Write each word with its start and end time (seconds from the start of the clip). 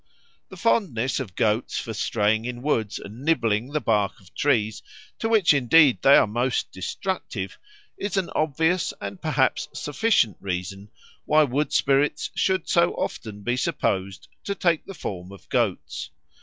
The 0.49 0.57
fondness 0.57 1.19
of 1.19 1.35
goats 1.35 1.77
for 1.77 1.93
straying 1.93 2.45
in 2.45 2.63
woods 2.63 2.97
and 2.97 3.21
nibbling 3.23 3.67
the 3.67 3.79
bark 3.79 4.19
of 4.19 4.33
trees, 4.33 4.81
to 5.19 5.29
which 5.29 5.53
indeed 5.53 6.01
they 6.01 6.15
are 6.15 6.25
most 6.25 6.71
destructive, 6.71 7.59
is 7.97 8.17
an 8.17 8.31
obvious 8.33 8.95
and 8.99 9.21
perhaps 9.21 9.67
sufficient 9.75 10.37
reason 10.39 10.89
why 11.25 11.43
wood 11.43 11.71
spirits 11.71 12.31
should 12.33 12.67
so 12.67 12.95
often 12.95 13.43
be 13.43 13.55
supposed 13.55 14.27
to 14.45 14.55
take 14.55 14.85
the 14.87 14.95
form 14.95 15.31
of 15.31 15.47
goats. 15.49 16.09